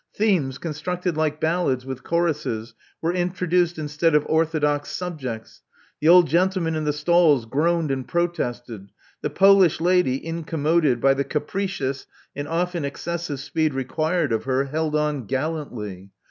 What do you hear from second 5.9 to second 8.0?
The old gentlemen in the stalls groaned